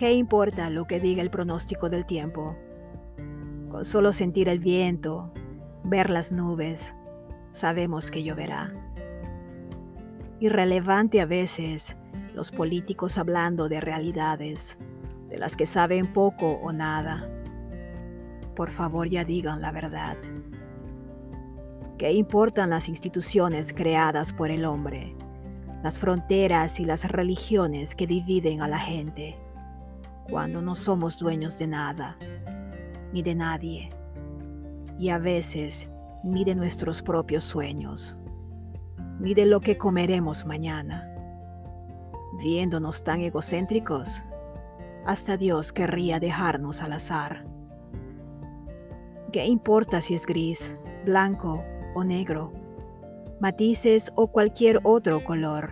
[0.00, 2.56] ¿Qué importa lo que diga el pronóstico del tiempo?
[3.70, 5.30] Con solo sentir el viento,
[5.84, 6.94] ver las nubes,
[7.52, 8.72] sabemos que lloverá.
[10.38, 11.94] Irrelevante a veces
[12.34, 14.78] los políticos hablando de realidades,
[15.28, 17.28] de las que saben poco o nada.
[18.56, 20.16] Por favor ya digan la verdad.
[21.98, 25.14] ¿Qué importan las instituciones creadas por el hombre?
[25.82, 29.36] Las fronteras y las religiones que dividen a la gente
[30.28, 32.16] cuando no somos dueños de nada,
[33.12, 33.90] ni de nadie,
[34.98, 35.88] y a veces
[36.22, 38.16] ni de nuestros propios sueños,
[39.18, 41.06] ni de lo que comeremos mañana.
[42.42, 44.22] Viéndonos tan egocéntricos,
[45.06, 47.44] hasta Dios querría dejarnos al azar.
[49.32, 50.74] ¿Qué importa si es gris,
[51.04, 51.62] blanco
[51.94, 52.52] o negro,
[53.40, 55.70] matices o cualquier otro color?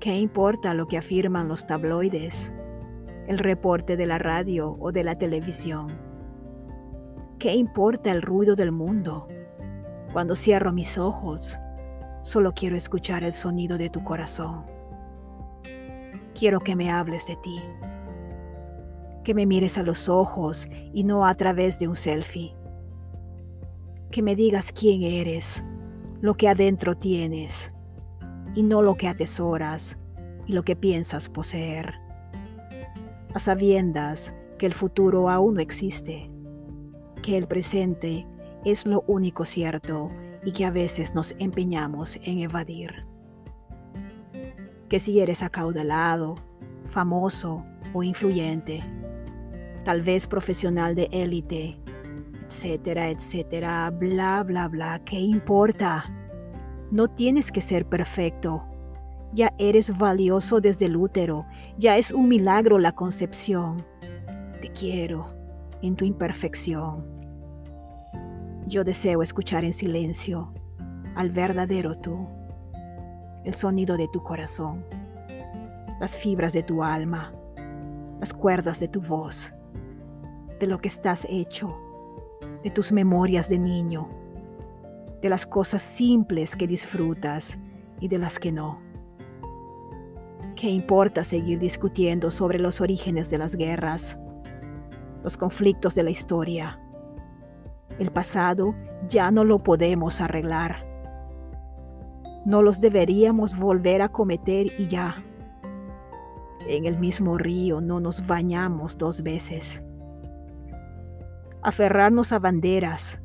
[0.00, 2.52] ¿Qué importa lo que afirman los tabloides?
[3.28, 5.98] El reporte de la radio o de la televisión.
[7.38, 9.28] ¿Qué importa el ruido del mundo?
[10.14, 11.58] Cuando cierro mis ojos,
[12.22, 14.64] solo quiero escuchar el sonido de tu corazón.
[16.34, 17.60] Quiero que me hables de ti,
[19.24, 22.56] que me mires a los ojos y no a través de un selfie,
[24.10, 25.62] que me digas quién eres,
[26.22, 27.74] lo que adentro tienes
[28.54, 29.98] y no lo que atesoras
[30.46, 32.07] y lo que piensas poseer
[33.34, 36.30] a sabiendas que el futuro aún no existe,
[37.22, 38.26] que el presente
[38.64, 40.10] es lo único cierto
[40.44, 43.06] y que a veces nos empeñamos en evadir.
[44.88, 46.36] Que si eres acaudalado,
[46.90, 48.82] famoso o influyente,
[49.84, 51.78] tal vez profesional de élite,
[52.46, 56.04] etcétera, etcétera, bla, bla, bla, ¿qué importa?
[56.90, 58.67] No tienes que ser perfecto
[59.32, 63.84] ya eres valioso desde el útero, ya es un milagro la concepción.
[64.60, 65.26] Te quiero
[65.82, 67.04] en tu imperfección.
[68.66, 70.52] Yo deseo escuchar en silencio
[71.14, 72.28] al verdadero tú,
[73.44, 74.84] el sonido de tu corazón,
[76.00, 77.32] las fibras de tu alma,
[78.20, 79.52] las cuerdas de tu voz,
[80.60, 81.76] de lo que estás hecho,
[82.62, 84.08] de tus memorias de niño,
[85.22, 87.58] de las cosas simples que disfrutas
[88.00, 88.87] y de las que no.
[90.58, 94.18] ¿Qué importa seguir discutiendo sobre los orígenes de las guerras,
[95.22, 96.80] los conflictos de la historia?
[98.00, 98.74] El pasado
[99.08, 100.84] ya no lo podemos arreglar.
[102.44, 105.22] No los deberíamos volver a cometer y ya.
[106.66, 109.80] En el mismo río no nos bañamos dos veces.
[111.62, 113.20] Aferrarnos a banderas,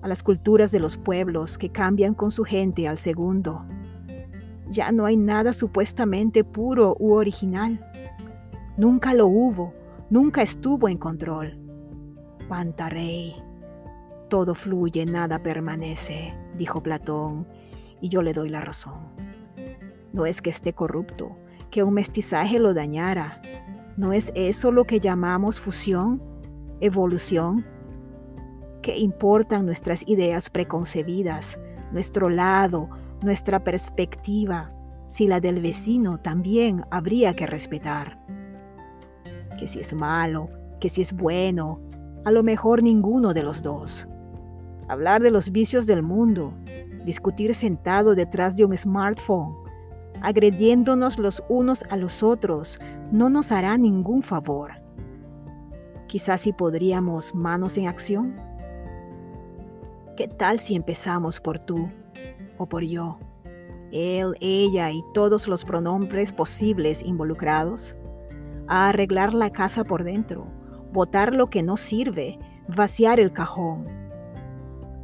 [0.00, 3.66] a las culturas de los pueblos que cambian con su gente al segundo
[4.70, 7.84] ya no hay nada supuestamente puro u original.
[8.76, 9.74] Nunca lo hubo,
[10.10, 11.58] nunca estuvo en control.
[12.48, 13.34] Pantarei.
[14.28, 17.46] Todo fluye, nada permanece, dijo Platón,
[18.00, 19.08] y yo le doy la razón.
[20.12, 21.36] No es que esté corrupto,
[21.70, 23.40] que un mestizaje lo dañara.
[23.96, 26.22] ¿No es eso lo que llamamos fusión,
[26.80, 27.66] evolución?
[28.82, 31.58] ¿Qué importan nuestras ideas preconcebidas,
[31.92, 32.88] nuestro lado,
[33.22, 34.72] nuestra perspectiva,
[35.08, 38.18] si la del vecino también habría que respetar.
[39.58, 40.50] Que si es malo,
[40.80, 41.80] que si es bueno,
[42.24, 44.06] a lo mejor ninguno de los dos.
[44.88, 46.54] Hablar de los vicios del mundo,
[47.04, 49.54] discutir sentado detrás de un smartphone,
[50.22, 52.78] agrediéndonos los unos a los otros,
[53.12, 54.72] no nos hará ningún favor.
[56.06, 58.47] Quizás si podríamos manos en acción.
[60.18, 61.92] ¿Qué tal si empezamos por tú?
[62.56, 63.20] o por yo,
[63.92, 67.94] él, ella y todos los pronombres posibles involucrados,
[68.66, 70.48] a arreglar la casa por dentro,
[70.92, 72.36] botar lo que no sirve,
[72.66, 73.86] vaciar el cajón.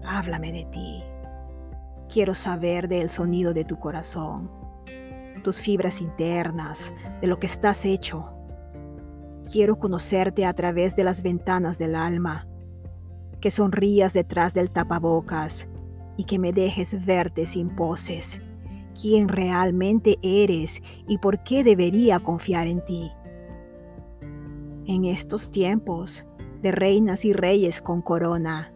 [0.05, 1.05] Háblame de ti.
[2.13, 4.51] Quiero saber del sonido de tu corazón,
[5.45, 8.35] tus fibras internas, de lo que estás hecho.
[9.49, 12.49] Quiero conocerte a través de las ventanas del alma,
[13.45, 15.69] que sonrías detrás del tapabocas
[16.17, 18.41] y que me dejes verte sin poses,
[18.99, 23.13] quién realmente eres y por qué debería confiar en ti.
[24.87, 26.25] En estos tiempos
[26.63, 28.73] de reinas y reyes con corona,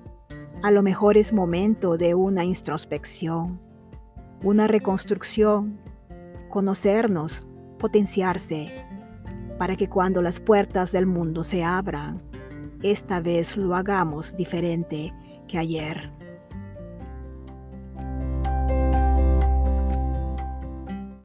[0.62, 3.58] a lo mejor es momento de una introspección,
[4.42, 5.80] una reconstrucción,
[6.50, 7.42] conocernos,
[7.78, 8.66] potenciarse,
[9.56, 12.27] para que cuando las puertas del mundo se abran,
[12.82, 15.12] esta vez lo hagamos diferente
[15.46, 16.10] que ayer.